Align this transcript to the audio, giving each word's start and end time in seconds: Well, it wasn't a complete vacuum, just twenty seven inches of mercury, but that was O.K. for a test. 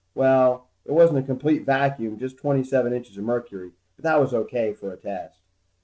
Well, 0.15 0.67
it 0.83 0.93
wasn't 0.93 1.19
a 1.19 1.21
complete 1.21 1.63
vacuum, 1.63 2.17
just 2.17 2.35
twenty 2.37 2.63
seven 2.63 2.91
inches 2.91 3.17
of 3.19 3.23
mercury, 3.23 3.73
but 3.95 4.01
that 4.01 4.19
was 4.19 4.33
O.K. 4.33 4.73
for 4.73 4.91
a 4.91 4.97
test. 4.97 5.37